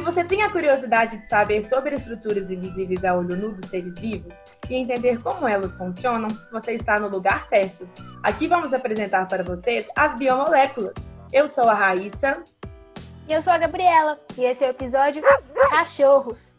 você 0.00 0.24
tem 0.24 0.42
a 0.42 0.50
curiosidade 0.50 1.18
de 1.18 1.28
saber 1.28 1.62
sobre 1.62 1.94
estruturas 1.94 2.50
invisíveis 2.50 3.04
a 3.04 3.14
olho 3.14 3.36
nu 3.36 3.52
dos 3.52 3.68
seres 3.68 3.98
vivos 3.98 4.34
e 4.68 4.74
entender 4.74 5.22
como 5.22 5.46
elas 5.46 5.76
funcionam, 5.76 6.28
você 6.50 6.72
está 6.72 6.98
no 6.98 7.08
lugar 7.08 7.42
certo. 7.42 7.88
Aqui 8.22 8.48
vamos 8.48 8.72
apresentar 8.74 9.26
para 9.28 9.42
vocês 9.42 9.86
as 9.96 10.14
biomoléculas. 10.16 10.94
Eu 11.32 11.46
sou 11.48 11.68
a 11.68 11.74
Raíssa. 11.74 12.42
E 13.28 13.32
eu 13.32 13.42
sou 13.42 13.52
a 13.52 13.58
Gabriela. 13.58 14.18
E 14.36 14.44
esse 14.44 14.64
é 14.64 14.68
o 14.68 14.70
episódio 14.70 15.22
Cachorros. 15.70 16.56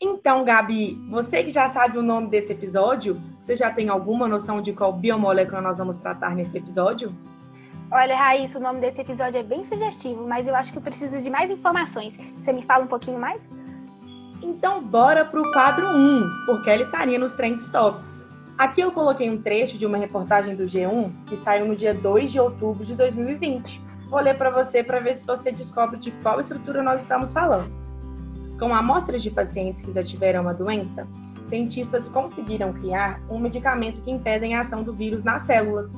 Então, 0.00 0.44
Gabi, 0.44 0.96
você 1.10 1.42
que 1.42 1.50
já 1.50 1.68
sabe 1.68 1.98
o 1.98 2.02
nome 2.02 2.28
desse 2.28 2.52
episódio, 2.52 3.20
você 3.40 3.56
já 3.56 3.68
tem 3.68 3.88
alguma 3.88 4.28
noção 4.28 4.60
de 4.60 4.72
qual 4.72 4.92
biomolécula 4.92 5.60
nós 5.60 5.78
vamos 5.78 5.96
tratar 5.96 6.36
nesse 6.36 6.56
episódio? 6.56 7.12
Olha, 7.90 8.14
Raíssa, 8.14 8.58
o 8.58 8.62
nome 8.62 8.80
desse 8.80 9.00
episódio 9.00 9.40
é 9.40 9.42
bem 9.42 9.64
sugestivo, 9.64 10.26
mas 10.28 10.46
eu 10.46 10.54
acho 10.54 10.70
que 10.70 10.78
eu 10.78 10.82
preciso 10.82 11.22
de 11.22 11.30
mais 11.30 11.50
informações. 11.50 12.12
Você 12.38 12.52
me 12.52 12.60
fala 12.62 12.84
um 12.84 12.86
pouquinho 12.86 13.18
mais? 13.18 13.50
Então, 14.42 14.84
bora 14.84 15.24
para 15.24 15.40
o 15.40 15.52
quadro 15.52 15.86
1, 15.86 16.44
porque 16.44 16.68
ela 16.68 16.82
estaria 16.82 17.18
nos 17.18 17.32
Trend 17.32 17.66
Topics. 17.70 18.26
Aqui 18.58 18.82
eu 18.82 18.92
coloquei 18.92 19.30
um 19.30 19.40
trecho 19.40 19.78
de 19.78 19.86
uma 19.86 19.96
reportagem 19.96 20.54
do 20.54 20.64
G1 20.64 21.12
que 21.26 21.36
saiu 21.38 21.66
no 21.66 21.74
dia 21.74 21.94
2 21.94 22.30
de 22.30 22.38
outubro 22.38 22.84
de 22.84 22.94
2020. 22.94 23.80
Vou 24.10 24.20
ler 24.20 24.36
para 24.36 24.50
você 24.50 24.84
para 24.84 25.00
ver 25.00 25.14
se 25.14 25.24
você 25.24 25.50
descobre 25.50 25.98
de 25.98 26.10
qual 26.10 26.40
estrutura 26.40 26.82
nós 26.82 27.00
estamos 27.00 27.32
falando. 27.32 27.72
Com 28.58 28.74
amostras 28.74 29.22
de 29.22 29.30
pacientes 29.30 29.80
que 29.80 29.92
já 29.92 30.02
tiveram 30.02 30.42
uma 30.42 30.52
doença, 30.52 31.08
cientistas 31.46 32.10
conseguiram 32.10 32.70
criar 32.74 33.18
um 33.30 33.38
medicamento 33.38 34.02
que 34.02 34.10
impede 34.10 34.52
a 34.52 34.60
ação 34.60 34.82
do 34.82 34.92
vírus 34.92 35.22
nas 35.22 35.42
células. 35.42 35.88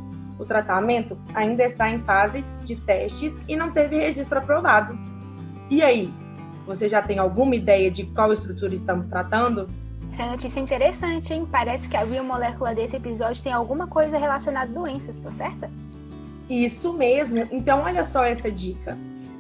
O 0.41 0.47
tratamento 0.47 1.19
ainda 1.35 1.63
está 1.65 1.91
em 1.91 1.99
fase 1.99 2.43
de 2.65 2.75
testes 2.75 3.35
e 3.47 3.55
não 3.55 3.71
teve 3.71 3.99
registro 3.99 4.39
aprovado. 4.39 4.99
E 5.69 5.83
aí, 5.83 6.11
você 6.67 6.89
já 6.89 7.03
tem 7.03 7.19
alguma 7.19 7.55
ideia 7.55 7.91
de 7.91 8.05
qual 8.07 8.33
estrutura 8.33 8.75
estamos 8.75 9.05
tratando? 9.05 9.69
Essa 10.11 10.25
notícia 10.25 10.59
é 10.59 10.63
interessante, 10.63 11.35
hein? 11.35 11.47
Parece 11.51 11.87
que 11.87 11.97
a 11.97 12.07
biomolécula 12.07 12.75
desse 12.75 12.97
episódio 12.97 13.43
tem 13.43 13.53
alguma 13.53 13.87
coisa 13.87 14.17
relacionada 14.17 14.71
a 14.71 14.75
doenças, 14.75 15.21
tá 15.21 15.31
certa? 15.33 15.71
Isso 16.49 16.95
mesmo. 16.95 17.47
Então, 17.53 17.83
olha 17.83 18.03
só 18.03 18.25
essa 18.25 18.51
dica. 18.51 18.97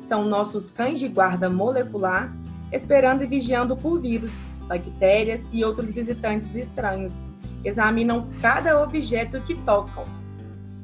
São 0.06 0.26
nossos 0.26 0.70
cães 0.70 1.00
de 1.00 1.08
guarda 1.08 1.48
molecular 1.48 2.30
esperando 2.70 3.24
e 3.24 3.26
vigiando 3.26 3.76
por 3.76 4.00
vírus, 4.00 4.38
bactérias 4.66 5.48
e 5.50 5.64
outros 5.64 5.92
visitantes 5.92 6.54
estranhos. 6.54 7.24
Examinam 7.64 8.28
cada 8.40 8.82
objeto 8.82 9.40
que 9.40 9.54
tocam. 9.54 10.19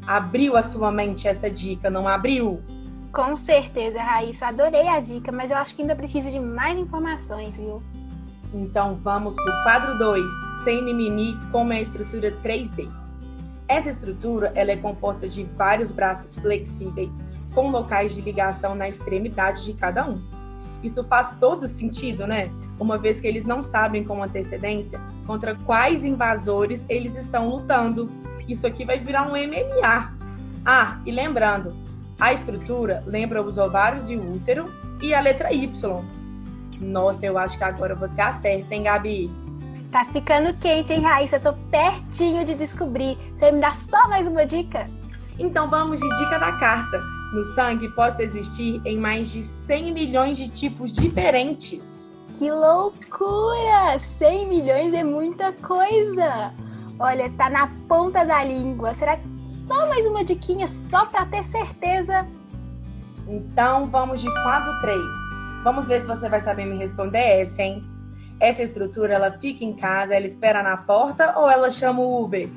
Abriu 0.07 0.57
a 0.57 0.63
sua 0.63 0.93
mente 0.93 1.27
essa 1.27 1.51
dica, 1.51 1.91
não 1.91 2.07
abriu? 2.07 2.63
Com 3.13 3.35
certeza, 3.35 4.01
Raíssa. 4.01 4.47
Adorei 4.47 4.87
a 4.87 5.01
dica, 5.01 5.33
mas 5.33 5.51
eu 5.51 5.57
acho 5.57 5.75
que 5.75 5.83
ainda 5.83 5.97
preciso 5.97 6.31
de 6.31 6.39
mais 6.39 6.79
informações, 6.79 7.57
viu? 7.57 7.83
Então 8.55 8.99
vamos 9.03 9.35
para 9.35 9.45
o 9.45 9.63
quadro 9.65 9.99
2, 9.99 10.25
sem 10.65 10.85
mimimi, 10.85 11.37
como 11.51 11.73
é 11.73 11.79
a 11.79 11.83
estrutura 11.83 12.31
3D. 12.45 12.89
Essa 13.69 13.91
estrutura 13.91 14.53
ela 14.55 14.71
é 14.71 14.77
composta 14.77 15.29
de 15.29 15.43
vários 15.43 15.91
braços 15.91 16.37
flexíveis, 16.37 17.13
com 17.55 17.71
locais 17.71 18.15
de 18.15 18.21
ligação 18.21 18.75
na 18.75 18.89
extremidade 18.89 19.65
de 19.65 19.73
cada 19.73 20.09
um. 20.09 20.23
Isso 20.83 21.03
faz 21.05 21.35
todo 21.41 21.67
sentido, 21.67 22.27
né? 22.27 22.51
Uma 22.79 22.97
vez 22.97 23.19
que 23.19 23.27
eles 23.27 23.45
não 23.45 23.63
sabem 23.63 24.05
com 24.05 24.23
antecedência 24.23 25.01
contra 25.27 25.55
quais 25.55 26.05
invasores 26.05 26.85
eles 26.89 27.17
estão 27.17 27.49
lutando. 27.49 28.09
Isso 28.49 28.67
aqui 28.67 28.85
vai 28.85 28.99
virar 28.99 29.23
um 29.23 29.33
MMA. 29.33 30.13
Ah, 30.65 30.99
e 31.05 31.11
lembrando, 31.11 31.75
a 32.19 32.33
estrutura 32.33 33.03
lembra 33.07 33.43
os 33.43 33.59
ovários 33.59 34.09
e 34.09 34.17
o 34.17 34.35
útero 34.35 34.73
e 35.03 35.15
a 35.15 35.21
letra 35.21 35.53
Y. 35.53 36.05
Nossa, 36.81 37.27
eu 37.27 37.39
acho 37.39 37.57
que 37.57 37.65
agora 37.65 37.95
você 37.95 38.21
acerta, 38.21 38.75
hein, 38.75 38.83
Gabi? 38.83 39.31
Tá 39.91 40.05
ficando 40.07 40.55
quente, 40.59 40.93
hein, 40.93 41.01
Raíssa? 41.01 41.41
Tô 41.41 41.53
pertinho 41.71 42.45
de 42.45 42.55
descobrir. 42.55 43.17
Você 43.35 43.51
me 43.51 43.61
dá 43.61 43.73
só 43.73 44.09
mais 44.09 44.27
uma 44.27 44.45
dica? 44.45 44.89
Então 45.39 45.69
vamos 45.69 46.01
de 46.01 46.09
dica 46.19 46.39
da 46.39 46.53
carta. 46.53 46.99
No 47.33 47.45
sangue 47.55 47.89
possa 47.91 48.23
existir 48.23 48.81
em 48.85 48.99
mais 48.99 49.31
de 49.31 49.43
100 49.43 49.93
milhões 49.93 50.37
de 50.37 50.49
tipos 50.49 50.93
diferentes. 50.93 52.11
Que 52.35 52.51
loucura! 52.51 53.99
100 54.19 54.49
milhões 54.49 54.95
é 54.95 55.03
muita 55.03 55.53
coisa! 55.53 56.53
Olha, 56.99 57.31
tá 57.37 57.51
na 57.51 57.69
ponta 57.89 58.25
da 58.25 58.43
língua. 58.43 58.95
Será 58.95 59.17
que 59.17 59.29
só 59.67 59.87
mais 59.89 60.07
uma 60.07 60.25
diquinha 60.25 60.67
só 60.67 61.05
para 61.07 61.27
ter 61.27 61.45
certeza? 61.45 62.27
Então 63.29 63.87
vamos 63.91 64.21
de 64.21 64.33
quadro 64.43 64.81
3. 64.81 64.99
Vamos 65.63 65.89
ver 65.89 66.01
se 66.01 66.07
você 66.07 66.29
vai 66.29 66.41
saber 66.41 66.65
me 66.65 66.79
responder 66.79 67.41
essa, 67.41 67.63
hein? 67.63 67.85
Essa 68.41 68.63
estrutura, 68.63 69.15
ela 69.15 69.33
fica 69.33 69.65
em 69.65 69.75
casa, 69.75 70.15
ela 70.15 70.27
espera 70.27 70.63
na 70.63 70.77
porta 70.77 71.39
ou 71.39 71.51
ela 71.51 71.71
chama 71.71 72.01
o 72.01 72.25
Uber? 72.25 72.49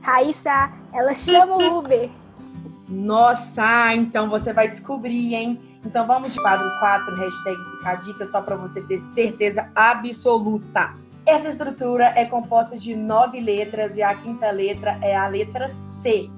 Raíssa, 0.00 0.70
ela 0.92 1.14
chama 1.14 1.56
o 1.56 1.78
Uber. 1.78 2.08
Nossa, 2.88 3.94
então 3.94 4.28
você 4.28 4.52
vai 4.52 4.68
descobrir, 4.68 5.34
hein? 5.34 5.60
Então 5.84 6.06
vamos 6.06 6.32
de 6.32 6.40
quadro 6.40 6.68
4, 6.78 7.16
hashtag 7.16 7.56
Fica 7.56 7.90
a 7.90 7.94
Dica, 7.96 8.30
só 8.30 8.40
para 8.40 8.56
você 8.56 8.80
ter 8.82 8.98
certeza 8.98 9.68
absoluta. 9.74 10.94
Essa 11.24 11.48
estrutura 11.48 12.06
é 12.16 12.24
composta 12.24 12.76
de 12.76 12.96
nove 12.96 13.40
letras 13.40 13.96
e 13.96 14.02
a 14.02 14.12
quinta 14.12 14.50
letra 14.50 14.98
é 15.00 15.16
a 15.16 15.28
letra 15.28 15.68
C. 15.68 16.28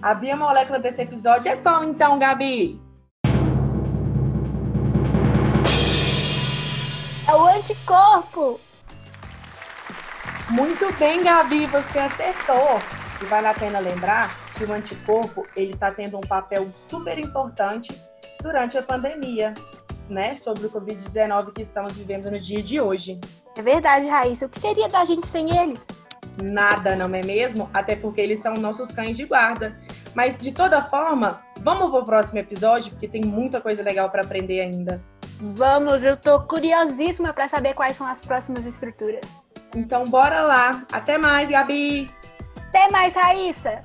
A 0.00 0.14
biomolécula 0.14 0.78
desse 0.78 1.02
episódio 1.02 1.52
é 1.52 1.56
qual 1.56 1.84
então, 1.84 2.18
Gabi? 2.18 2.80
É 7.28 7.34
o 7.34 7.46
anticorpo! 7.46 8.58
Muito 10.48 10.90
bem, 10.98 11.22
Gabi, 11.22 11.66
você 11.66 11.98
acertou. 11.98 12.78
E 13.20 13.26
vale 13.26 13.48
a 13.48 13.54
pena 13.54 13.80
lembrar 13.80 14.30
que 14.54 14.64
o 14.64 14.72
anticorpo 14.72 15.46
ele 15.54 15.72
está 15.72 15.90
tendo 15.90 16.16
um 16.16 16.22
papel 16.22 16.72
super 16.88 17.18
importante 17.18 17.94
durante 18.42 18.78
a 18.78 18.82
pandemia, 18.82 19.52
né, 20.08 20.34
sobre 20.36 20.66
o 20.66 20.70
Covid-19 20.70 21.52
que 21.52 21.62
estamos 21.62 21.92
vivendo 21.92 22.30
no 22.30 22.40
dia 22.40 22.62
de 22.62 22.80
hoje. 22.80 23.20
É 23.56 23.62
verdade, 23.62 24.06
Raíssa. 24.06 24.46
O 24.46 24.48
que 24.48 24.60
seria 24.60 24.88
da 24.88 25.04
gente 25.04 25.26
sem 25.26 25.56
eles? 25.56 25.86
Nada, 26.42 26.96
não 26.96 27.06
é 27.14 27.22
mesmo? 27.24 27.70
Até 27.72 27.94
porque 27.94 28.20
eles 28.20 28.40
são 28.40 28.54
nossos 28.54 28.90
cães 28.90 29.16
de 29.16 29.24
guarda. 29.24 29.76
Mas 30.14 30.38
de 30.38 30.52
toda 30.52 30.82
forma, 30.82 31.40
vamos 31.60 31.90
para 31.90 32.00
o 32.00 32.04
próximo 32.04 32.38
episódio, 32.38 32.90
porque 32.90 33.08
tem 33.08 33.22
muita 33.24 33.60
coisa 33.60 33.82
legal 33.82 34.10
para 34.10 34.22
aprender 34.22 34.60
ainda. 34.60 35.00
Vamos, 35.40 36.04
eu 36.04 36.16
tô 36.16 36.40
curiosíssima 36.42 37.32
para 37.32 37.48
saber 37.48 37.74
quais 37.74 37.96
são 37.96 38.06
as 38.06 38.20
próximas 38.20 38.64
estruturas. 38.64 39.24
Então 39.74 40.04
bora 40.04 40.42
lá. 40.42 40.84
Até 40.92 41.18
mais, 41.18 41.48
Gabi. 41.50 42.10
Até 42.68 42.90
mais, 42.90 43.14
Raíssa. 43.14 43.84